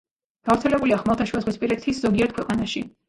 [0.49, 2.83] გავრცელებულია ხმელთაშუაზღვისპირეთის ზოგიერთ ქვეყანაში.